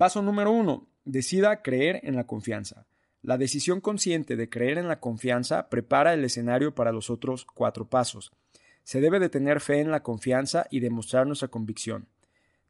Paso 0.00 0.22
número 0.22 0.50
uno. 0.50 0.88
Decida 1.04 1.60
creer 1.60 2.00
en 2.04 2.16
la 2.16 2.26
confianza. 2.26 2.86
La 3.20 3.36
decisión 3.36 3.82
consciente 3.82 4.34
de 4.34 4.48
creer 4.48 4.78
en 4.78 4.88
la 4.88 4.98
confianza 4.98 5.68
prepara 5.68 6.14
el 6.14 6.24
escenario 6.24 6.74
para 6.74 6.90
los 6.90 7.10
otros 7.10 7.44
cuatro 7.44 7.86
pasos. 7.90 8.32
Se 8.82 9.02
debe 9.02 9.20
de 9.20 9.28
tener 9.28 9.60
fe 9.60 9.80
en 9.80 9.90
la 9.90 10.02
confianza 10.02 10.66
y 10.70 10.80
demostrar 10.80 11.26
nuestra 11.26 11.48
convicción. 11.48 12.08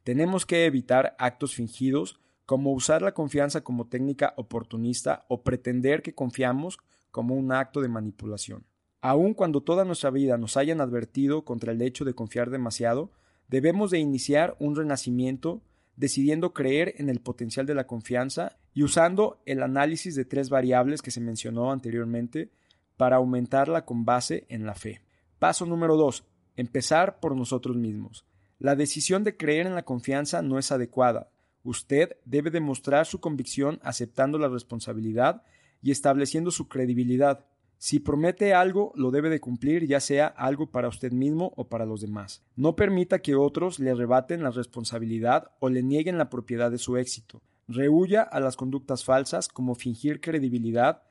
Tenemos 0.02 0.44
que 0.44 0.66
evitar 0.66 1.14
actos 1.20 1.54
fingidos 1.54 2.18
como 2.46 2.72
usar 2.72 3.00
la 3.00 3.14
confianza 3.14 3.60
como 3.60 3.86
técnica 3.86 4.34
oportunista 4.36 5.24
o 5.28 5.44
pretender 5.44 6.02
que 6.02 6.16
confiamos 6.16 6.78
como 7.12 7.36
un 7.36 7.52
acto 7.52 7.80
de 7.80 7.86
manipulación. 7.86 8.64
Aun 9.02 9.34
cuando 9.34 9.62
toda 9.62 9.84
nuestra 9.84 10.10
vida 10.10 10.36
nos 10.36 10.56
hayan 10.56 10.80
advertido 10.80 11.44
contra 11.44 11.70
el 11.70 11.80
hecho 11.80 12.04
de 12.04 12.14
confiar 12.14 12.50
demasiado, 12.50 13.12
debemos 13.46 13.92
de 13.92 14.00
iniciar 14.00 14.56
un 14.58 14.74
renacimiento 14.74 15.62
decidiendo 15.96 16.52
creer 16.52 16.94
en 16.98 17.08
el 17.08 17.20
potencial 17.20 17.66
de 17.66 17.74
la 17.74 17.86
confianza 17.86 18.56
y 18.72 18.82
usando 18.82 19.42
el 19.46 19.62
análisis 19.62 20.14
de 20.14 20.24
tres 20.24 20.48
variables 20.48 21.02
que 21.02 21.10
se 21.10 21.20
mencionó 21.20 21.72
anteriormente 21.72 22.50
para 22.96 23.16
aumentarla 23.16 23.84
con 23.84 24.04
base 24.04 24.46
en 24.48 24.66
la 24.66 24.74
fe. 24.74 25.02
Paso 25.38 25.66
número 25.66 25.96
2. 25.96 26.24
Empezar 26.56 27.20
por 27.20 27.34
nosotros 27.36 27.76
mismos. 27.76 28.26
La 28.58 28.76
decisión 28.76 29.24
de 29.24 29.36
creer 29.36 29.66
en 29.66 29.74
la 29.74 29.84
confianza 29.84 30.42
no 30.42 30.58
es 30.58 30.70
adecuada. 30.70 31.30
Usted 31.62 32.16
debe 32.24 32.50
demostrar 32.50 33.06
su 33.06 33.20
convicción 33.20 33.80
aceptando 33.82 34.38
la 34.38 34.48
responsabilidad 34.48 35.42
y 35.82 35.90
estableciendo 35.90 36.50
su 36.50 36.68
credibilidad. 36.68 37.46
Si 37.82 37.98
promete 37.98 38.52
algo, 38.52 38.92
lo 38.94 39.10
debe 39.10 39.30
de 39.30 39.40
cumplir, 39.40 39.86
ya 39.86 40.00
sea 40.00 40.26
algo 40.26 40.70
para 40.70 40.88
usted 40.88 41.12
mismo 41.12 41.54
o 41.56 41.70
para 41.70 41.86
los 41.86 42.02
demás. 42.02 42.42
No 42.54 42.76
permita 42.76 43.20
que 43.20 43.36
otros 43.36 43.78
le 43.78 43.90
arrebaten 43.90 44.42
la 44.42 44.50
responsabilidad 44.50 45.52
o 45.60 45.70
le 45.70 45.82
nieguen 45.82 46.18
la 46.18 46.28
propiedad 46.28 46.70
de 46.70 46.76
su 46.76 46.98
éxito. 46.98 47.40
Rehuya 47.68 48.20
a 48.20 48.38
las 48.38 48.56
conductas 48.56 49.02
falsas 49.02 49.48
como 49.48 49.74
fingir 49.74 50.20
credibilidad, 50.20 51.04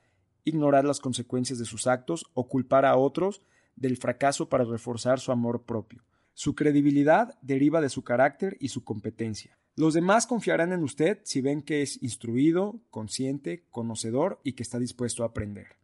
ignorar 0.44 0.86
las 0.86 1.00
consecuencias 1.00 1.58
de 1.58 1.66
sus 1.66 1.88
actos 1.88 2.28
o 2.36 2.48
culpar 2.48 2.86
a 2.86 2.98
otros 2.98 3.42
del 3.76 3.98
fracaso 3.98 4.48
para 4.48 4.64
reforzar 4.64 5.20
su 5.20 5.32
amor 5.32 5.64
propio. 5.64 6.04
Su 6.36 6.54
credibilidad 6.54 7.34
deriva 7.42 7.82
de 7.82 7.90
su 7.90 8.04
carácter 8.04 8.58
y 8.60 8.68
su 8.68 8.84
competencia. 8.84 9.58
Los 9.76 9.96
demás 9.96 10.28
confiarán 10.28 10.72
en 10.72 10.84
usted 10.84 11.18
si 11.24 11.42
ven 11.42 11.64
que 11.64 11.82
es 11.82 12.04
instruido, 12.04 12.80
consciente, 12.92 13.66
conocedor 13.72 14.40
y 14.44 14.54
que 14.54 14.62
está 14.62 14.78
dispuesto 14.78 15.24
a 15.24 15.28
aprender. 15.30 15.79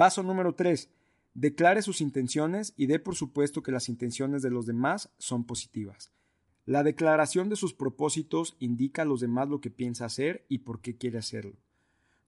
Paso 0.00 0.22
número 0.22 0.54
3. 0.54 0.88
Declare 1.34 1.82
sus 1.82 2.00
intenciones 2.00 2.72
y 2.78 2.86
dé 2.86 2.98
por 3.00 3.16
supuesto 3.16 3.62
que 3.62 3.70
las 3.70 3.90
intenciones 3.90 4.40
de 4.40 4.48
los 4.48 4.64
demás 4.64 5.12
son 5.18 5.44
positivas. 5.44 6.10
La 6.64 6.82
declaración 6.82 7.50
de 7.50 7.56
sus 7.56 7.74
propósitos 7.74 8.56
indica 8.60 9.02
a 9.02 9.04
los 9.04 9.20
demás 9.20 9.50
lo 9.50 9.60
que 9.60 9.68
piensa 9.68 10.06
hacer 10.06 10.46
y 10.48 10.60
por 10.60 10.80
qué 10.80 10.96
quiere 10.96 11.18
hacerlo. 11.18 11.58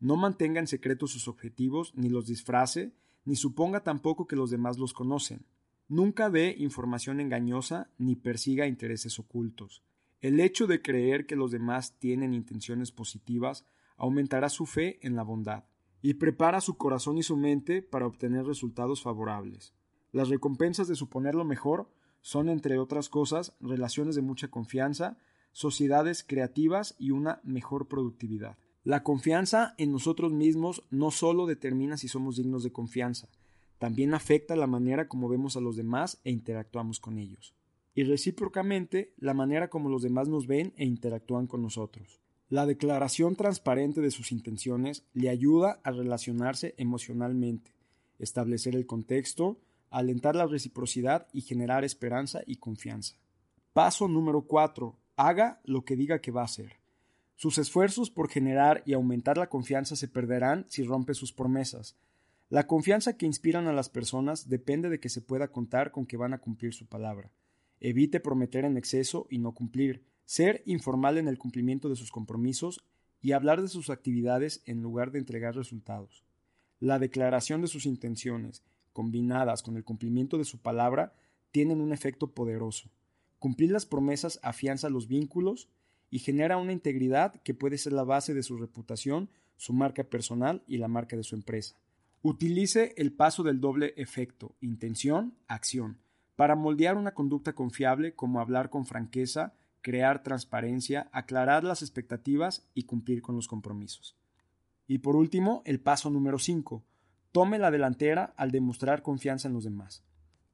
No 0.01 0.17
mantenga 0.17 0.61
en 0.61 0.67
secreto 0.67 1.07
sus 1.07 1.29
objetivos, 1.29 1.95
ni 1.97 2.11
los 2.11 2.27
disfrace, 2.27 2.93
ni 3.25 3.37
suponga 3.37 3.83
tampoco 3.83 4.27
que 4.27 4.37
los 4.37 4.51
demás 4.51 4.77
los 4.77 4.93
conocen. 4.93 5.47
Nunca 5.89 6.29
dé 6.29 6.55
información 6.59 7.21
engañosa 7.21 7.89
ni 7.97 8.17
persiga 8.17 8.67
intereses 8.67 9.19
ocultos. 9.19 9.83
El 10.21 10.41
hecho 10.41 10.67
de 10.67 10.83
creer 10.83 11.25
que 11.25 11.37
los 11.37 11.51
demás 11.51 11.99
tienen 11.99 12.35
intenciones 12.35 12.93
positivas 12.93 13.65
aumentará 13.97 14.51
su 14.51 14.67
fe 14.67 14.99
en 15.01 15.17
la 15.17 15.23
bondad 15.23 15.65
y 16.03 16.15
prepara 16.15 16.61
su 16.61 16.77
corazón 16.77 17.17
y 17.17 17.23
su 17.23 17.37
mente 17.37 17.81
para 17.81 18.07
obtener 18.07 18.45
resultados 18.45 19.03
favorables. 19.03 19.73
Las 20.11 20.29
recompensas 20.29 20.89
de 20.89 20.97
suponer 20.97 21.35
lo 21.35 21.45
mejor 21.45 21.89
son, 22.21 22.49
entre 22.49 22.79
otras 22.79 23.09
cosas, 23.09 23.55
relaciones 23.61 24.15
de 24.15 24.23
mucha 24.23 24.49
confianza, 24.49 25.17
sociedades 25.53 26.25
creativas 26.25 26.97
y 26.99 27.13
una 27.13 27.41
mejor 27.45 27.89
productividad. 27.89 28.59
La 28.85 29.05
confianza 29.05 29.75
en 29.79 29.93
nosotros 29.93 30.33
mismos 30.33 30.83
no 30.91 31.11
solo 31.13 31.47
determina 31.47 31.97
si 31.97 32.09
somos 32.09 32.37
dignos 32.37 32.65
de 32.65 32.73
confianza, 32.73 33.29
también 33.79 34.15
afecta 34.15 34.55
la 34.55 34.67
manera 34.67 35.09
como 35.09 35.29
vemos 35.29 35.57
a 35.57 35.61
los 35.61 35.77
demás 35.77 36.21
e 36.25 36.31
interactuamos 36.31 37.01
con 37.01 37.19
ellos. 37.19 37.55
Y 37.95 38.05
recíprocamente, 38.05 39.13
la 39.19 39.35
manera 39.35 39.69
como 39.69 39.89
los 39.89 40.03
demás 40.03 40.29
nos 40.29 40.47
ven 40.47 40.73
e 40.77 40.85
interactúan 40.85 41.47
con 41.47 41.63
nosotros. 41.63 42.21
La 42.53 42.67
declaración 42.67 43.35
transparente 43.35 44.03
de 44.03 44.11
sus 44.11 44.31
intenciones 44.31 45.07
le 45.15 45.31
ayuda 45.31 45.81
a 45.85 45.91
relacionarse 45.91 46.75
emocionalmente, 46.77 47.71
establecer 48.19 48.77
el 48.77 48.85
contexto, 48.85 49.57
alentar 49.89 50.37
la 50.37 50.47
reciprocidad 50.47 51.29
y 51.33 51.41
generar 51.41 51.83
esperanza 51.83 52.43
y 52.45 52.57
confianza. 52.57 53.17
Paso 53.73 54.07
número 54.07 54.43
4. 54.43 54.95
Haga 55.17 55.63
lo 55.65 55.87
que 55.87 55.97
diga 55.97 56.21
que 56.21 56.31
va 56.31 56.43
a 56.43 56.45
hacer. 56.45 56.77
Sus 57.37 57.57
esfuerzos 57.57 58.11
por 58.11 58.29
generar 58.29 58.83
y 58.85 58.93
aumentar 58.93 59.39
la 59.39 59.49
confianza 59.49 59.97
se 59.97 60.09
perderán 60.09 60.67
si 60.69 60.83
rompe 60.83 61.15
sus 61.15 61.33
promesas, 61.33 61.97
la 62.51 62.67
confianza 62.67 63.17
que 63.17 63.25
inspiran 63.25 63.67
a 63.67 63.73
las 63.73 63.89
personas 63.89 64.51
depende 64.51 64.91
de 64.91 65.01
que 65.01 65.09
se 65.09 65.23
pueda 65.23 65.49
contar 65.49 65.91
con 65.91 66.05
que 66.05 66.19
van 66.19 66.35
a 66.35 66.39
cumplir 66.39 66.75
su 66.75 66.85
palabra. 66.85 67.31
Evite 67.81 68.21
prometer 68.21 68.67
en 68.67 68.77
exceso 68.77 69.27
y 69.31 69.39
no 69.39 69.55
cumplir, 69.55 70.05
ser 70.33 70.63
informal 70.65 71.19
en 71.19 71.29
el 71.29 71.37
cumplimiento 71.37 71.91
de 71.91 71.97
sus 71.97 72.11
compromisos 72.11 72.83
y 73.21 73.33
hablar 73.33 73.61
de 73.61 73.69
sus 73.69 73.91
actividades 73.91 74.63
en 74.65 74.81
lugar 74.81 75.11
de 75.11 75.19
entregar 75.19 75.55
resultados. 75.55 76.25
La 76.81 76.99
declaración 76.99 77.61
de 77.61 77.67
sus 77.67 77.85
intenciones, 77.85 78.63
combinadas 78.95 79.63
con 79.63 79.77
el 79.77 79.85
cumplimiento 79.85 80.39
de 80.39 80.47
su 80.47 80.57
palabra, 80.57 81.13
tienen 81.51 81.83
un 81.83 81.93
efecto 81.93 82.29
poderoso. 82.29 82.89
Cumplir 83.39 83.73
las 83.73 83.85
promesas 83.85 84.41
afianza 84.43 84.89
los 84.89 85.07
vínculos 85.07 85.69
y 86.09 86.21
genera 86.21 86.57
una 86.57 86.73
integridad 86.73 87.43
que 87.43 87.53
puede 87.53 87.77
ser 87.77 87.93
la 87.93 88.05
base 88.05 88.33
de 88.33 88.43
su 88.43 88.57
reputación, 88.57 89.29
su 89.59 89.75
marca 89.75 90.03
personal 90.03 90.63
y 90.67 90.79
la 90.79 90.89
marca 90.89 91.15
de 91.15 91.25
su 91.25 91.35
empresa. 91.35 91.77
Utilice 92.23 92.95
el 92.97 93.13
paso 93.13 93.43
del 93.43 93.61
doble 93.61 93.93
efecto, 93.99 94.57
intención, 94.63 95.35
acción, 95.47 95.99
para 96.37 96.57
moldear 96.57 96.97
una 96.97 97.13
conducta 97.13 97.53
confiable 97.53 98.15
como 98.15 98.41
hablar 98.41 98.71
con 98.71 98.87
franqueza, 98.87 99.53
crear 99.83 100.23
transparencia, 100.23 101.11
aclarar 101.13 101.65
las 101.65 101.83
expectativas 101.83 102.67
y 102.73 102.85
cumplir 102.85 103.21
con 103.21 103.37
los 103.37 103.49
compromisos. 103.49 104.17
Y 104.87 104.99
por 104.99 105.17
último, 105.17 105.63
el 105.65 105.81
paso 105.81 106.11
número 106.11 106.39
5. 106.39 106.85
Tome 107.33 107.59
la 107.59 107.71
delantera 107.71 108.35
al 108.37 108.51
demostrar 108.51 109.03
confianza 109.03 109.49
en 109.49 109.55
los 109.55 109.65
demás. 109.65 110.05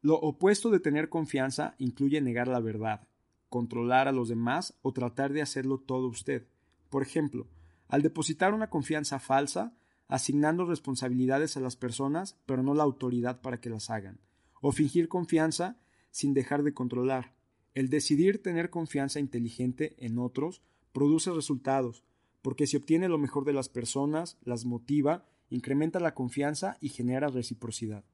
Lo 0.01 0.15
opuesto 0.15 0.71
de 0.71 0.81
tener 0.81 1.09
confianza 1.09 1.75
incluye 1.79 2.21
negar 2.21 2.49
la 2.49 2.61
verdad, 2.61 3.09
controlar 3.49 4.09
a 4.09 4.13
los 4.13 4.29
demás 4.29 4.79
o 4.83 4.93
tratar 4.93 5.33
de 5.33 5.43
hacerlo 5.43 5.79
todo 5.79 6.09
usted. 6.09 6.47
Por 6.89 7.03
ejemplo, 7.03 7.49
al 7.89 8.03
depositar 8.03 8.55
una 8.55 8.71
confianza 8.71 9.19
falsa, 9.19 9.75
asignando 10.07 10.65
responsabilidades 10.65 11.57
a 11.57 11.61
las 11.61 11.77
personas, 11.77 12.39
pero 12.47 12.63
no 12.63 12.75
la 12.75 12.85
autoridad 12.85 13.41
para 13.41 13.61
que 13.61 13.71
las 13.71 13.91
hagan, 13.91 14.21
o 14.61 14.73
fingir 14.73 15.09
confianza 15.09 15.79
sin 16.11 16.33
dejar 16.33 16.63
de 16.63 16.75
controlar. 16.75 17.38
El 17.75 17.91
decidir 17.91 18.43
tener 18.43 18.71
confianza 18.71 19.21
inteligente 19.21 19.95
en 19.99 20.19
otros 20.19 20.63
produce 20.93 21.31
resultados, 21.31 22.05
porque 22.43 22.67
si 22.67 22.77
obtiene 22.77 23.09
lo 23.09 23.19
mejor 23.19 23.45
de 23.45 23.53
las 23.53 23.69
personas, 23.69 24.39
las 24.43 24.65
motiva, 24.65 25.27
incrementa 25.51 26.01
la 26.01 26.15
confianza 26.15 26.77
y 26.81 26.89
genera 26.89 27.29
reciprocidad. 27.29 28.05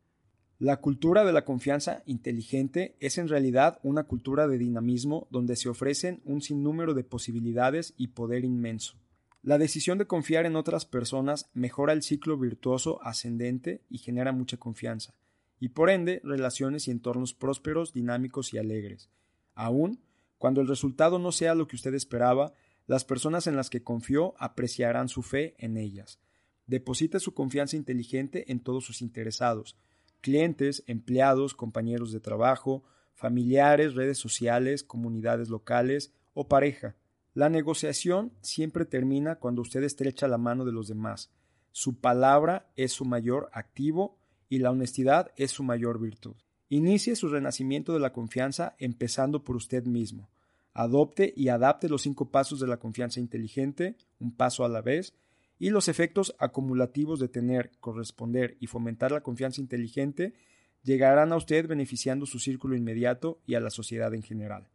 La 0.58 0.80
cultura 0.80 1.24
de 1.24 1.32
la 1.32 1.44
confianza 1.44 2.02
inteligente 2.06 2.96
es 3.00 3.18
en 3.18 3.28
realidad 3.28 3.80
una 3.82 4.04
cultura 4.04 4.46
de 4.46 4.56
dinamismo 4.56 5.26
donde 5.30 5.56
se 5.56 5.68
ofrecen 5.68 6.20
un 6.24 6.42
sinnúmero 6.42 6.94
de 6.94 7.02
posibilidades 7.02 7.92
y 7.96 8.08
poder 8.08 8.44
inmenso. 8.44 8.94
La 9.42 9.58
decisión 9.58 9.98
de 9.98 10.06
confiar 10.06 10.46
en 10.46 10.56
otras 10.56 10.86
personas 10.86 11.50
mejora 11.54 11.92
el 11.92 12.02
ciclo 12.02 12.38
virtuoso 12.38 13.02
ascendente 13.02 13.82
y 13.90 13.98
genera 13.98 14.32
mucha 14.32 14.56
confianza, 14.56 15.12
y 15.58 15.70
por 15.70 15.90
ende 15.90 16.20
relaciones 16.24 16.88
y 16.88 16.92
entornos 16.92 17.34
prósperos, 17.34 17.92
dinámicos 17.92 18.54
y 18.54 18.58
alegres. 18.58 19.10
Aún, 19.54 20.00
cuando 20.38 20.60
el 20.60 20.68
resultado 20.68 21.18
no 21.18 21.32
sea 21.32 21.54
lo 21.54 21.66
que 21.66 21.76
usted 21.76 21.94
esperaba, 21.94 22.52
las 22.86 23.04
personas 23.04 23.46
en 23.46 23.56
las 23.56 23.70
que 23.70 23.82
confió 23.82 24.34
apreciarán 24.38 25.08
su 25.08 25.22
fe 25.22 25.54
en 25.58 25.76
ellas. 25.76 26.18
Deposite 26.66 27.20
su 27.20 27.34
confianza 27.34 27.76
inteligente 27.76 28.50
en 28.50 28.60
todos 28.60 28.84
sus 28.84 29.02
interesados, 29.02 29.76
clientes, 30.20 30.82
empleados, 30.86 31.54
compañeros 31.54 32.12
de 32.12 32.20
trabajo, 32.20 32.84
familiares, 33.14 33.94
redes 33.94 34.18
sociales, 34.18 34.82
comunidades 34.82 35.48
locales 35.48 36.12
o 36.32 36.48
pareja. 36.48 36.96
La 37.34 37.48
negociación 37.48 38.32
siempre 38.40 38.84
termina 38.84 39.36
cuando 39.36 39.62
usted 39.62 39.82
estrecha 39.82 40.28
la 40.28 40.38
mano 40.38 40.64
de 40.64 40.72
los 40.72 40.88
demás. 40.88 41.30
Su 41.72 42.00
palabra 42.00 42.70
es 42.76 42.92
su 42.92 43.04
mayor 43.04 43.50
activo 43.52 44.18
y 44.48 44.58
la 44.58 44.70
honestidad 44.70 45.32
es 45.36 45.50
su 45.50 45.64
mayor 45.64 46.00
virtud. 46.00 46.36
Inicie 46.74 47.14
su 47.14 47.28
renacimiento 47.28 47.92
de 47.92 48.00
la 48.00 48.12
confianza 48.12 48.74
empezando 48.80 49.44
por 49.44 49.54
usted 49.54 49.84
mismo. 49.84 50.28
Adopte 50.72 51.32
y 51.36 51.46
adapte 51.46 51.88
los 51.88 52.02
cinco 52.02 52.32
pasos 52.32 52.58
de 52.58 52.66
la 52.66 52.78
confianza 52.78 53.20
inteligente, 53.20 53.94
un 54.18 54.32
paso 54.32 54.64
a 54.64 54.68
la 54.68 54.82
vez, 54.82 55.14
y 55.60 55.70
los 55.70 55.86
efectos 55.86 56.34
acumulativos 56.40 57.20
de 57.20 57.28
tener, 57.28 57.70
corresponder 57.78 58.56
y 58.58 58.66
fomentar 58.66 59.12
la 59.12 59.20
confianza 59.20 59.60
inteligente 59.60 60.34
llegarán 60.82 61.32
a 61.32 61.36
usted 61.36 61.68
beneficiando 61.68 62.26
su 62.26 62.40
círculo 62.40 62.74
inmediato 62.74 63.38
y 63.46 63.54
a 63.54 63.60
la 63.60 63.70
sociedad 63.70 64.12
en 64.12 64.24
general. 64.24 64.66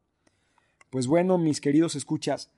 Pues 0.89 1.05
bueno, 1.05 1.37
mis 1.37 1.59
queridos 1.59 1.95
escuchas, 1.95 2.49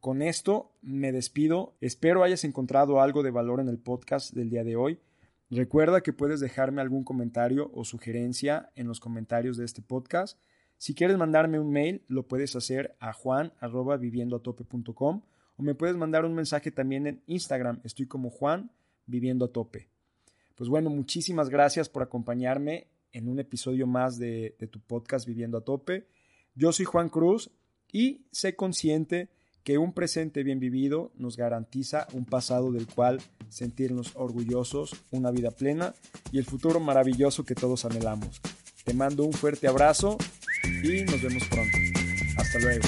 con 0.00 0.22
esto 0.22 0.72
me 0.82 1.12
despido. 1.12 1.76
Espero 1.80 2.24
hayas 2.24 2.42
encontrado 2.42 3.00
algo 3.00 3.22
de 3.22 3.30
valor 3.30 3.60
en 3.60 3.68
el 3.68 3.78
podcast 3.78 4.34
del 4.34 4.50
día 4.50 4.64
de 4.64 4.74
hoy. 4.74 4.98
Recuerda 5.50 6.02
que 6.02 6.12
puedes 6.12 6.40
dejarme 6.40 6.82
algún 6.82 7.04
comentario 7.04 7.70
o 7.72 7.82
sugerencia 7.84 8.70
en 8.74 8.86
los 8.86 9.00
comentarios 9.00 9.56
de 9.56 9.64
este 9.64 9.80
podcast. 9.80 10.38
Si 10.76 10.94
quieres 10.94 11.16
mandarme 11.16 11.58
un 11.58 11.70
mail, 11.70 12.04
lo 12.06 12.28
puedes 12.28 12.54
hacer 12.54 12.94
a 13.00 13.14
juan.viviendoatope.com 13.14 15.22
o 15.56 15.62
me 15.62 15.74
puedes 15.74 15.96
mandar 15.96 16.26
un 16.26 16.34
mensaje 16.34 16.70
también 16.70 17.06
en 17.06 17.22
Instagram. 17.26 17.80
Estoy 17.82 18.06
como 18.06 18.28
Juan 18.30 18.70
Viviendo 19.06 19.46
a 19.46 19.52
Tope. 19.52 19.88
Pues 20.54 20.68
bueno, 20.68 20.90
muchísimas 20.90 21.48
gracias 21.48 21.88
por 21.88 22.02
acompañarme 22.02 22.88
en 23.12 23.26
un 23.28 23.40
episodio 23.40 23.86
más 23.86 24.18
de, 24.18 24.54
de 24.58 24.66
tu 24.66 24.80
podcast 24.80 25.26
Viviendo 25.26 25.56
a 25.56 25.62
Tope. 25.62 26.08
Yo 26.54 26.72
soy 26.72 26.84
Juan 26.84 27.08
Cruz 27.08 27.50
y 27.90 28.26
sé 28.30 28.54
consciente 28.54 29.30
que 29.68 29.76
un 29.76 29.92
presente 29.92 30.44
bien 30.44 30.60
vivido 30.60 31.12
nos 31.18 31.36
garantiza 31.36 32.06
un 32.14 32.24
pasado 32.24 32.72
del 32.72 32.86
cual 32.86 33.20
sentirnos 33.50 34.12
orgullosos, 34.14 34.96
una 35.10 35.30
vida 35.30 35.50
plena 35.50 35.94
y 36.32 36.38
el 36.38 36.46
futuro 36.46 36.80
maravilloso 36.80 37.44
que 37.44 37.54
todos 37.54 37.84
anhelamos. 37.84 38.40
Te 38.82 38.94
mando 38.94 39.24
un 39.24 39.34
fuerte 39.34 39.68
abrazo 39.68 40.16
y 40.64 41.02
nos 41.02 41.20
vemos 41.20 41.46
pronto. 41.50 41.76
Hasta 42.38 42.58
luego. 42.60 42.86